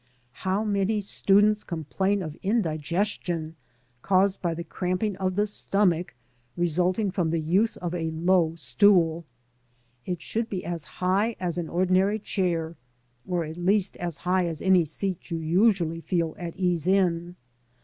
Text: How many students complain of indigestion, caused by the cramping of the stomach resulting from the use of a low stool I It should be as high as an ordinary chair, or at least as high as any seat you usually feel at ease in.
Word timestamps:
How 0.41 0.63
many 0.63 0.99
students 0.99 1.63
complain 1.63 2.23
of 2.23 2.33
indigestion, 2.41 3.55
caused 4.01 4.41
by 4.41 4.55
the 4.55 4.63
cramping 4.63 5.15
of 5.17 5.35
the 5.35 5.45
stomach 5.45 6.15
resulting 6.57 7.11
from 7.11 7.29
the 7.29 7.39
use 7.39 7.77
of 7.77 7.93
a 7.93 8.09
low 8.09 8.55
stool 8.55 9.25
I 10.07 10.13
It 10.13 10.21
should 10.23 10.49
be 10.49 10.65
as 10.65 10.85
high 10.85 11.35
as 11.39 11.59
an 11.59 11.69
ordinary 11.69 12.17
chair, 12.17 12.77
or 13.27 13.43
at 13.45 13.57
least 13.57 13.95
as 13.97 14.17
high 14.17 14.47
as 14.47 14.59
any 14.59 14.85
seat 14.85 15.29
you 15.29 15.37
usually 15.37 16.01
feel 16.01 16.35
at 16.39 16.55
ease 16.57 16.87
in. 16.87 17.35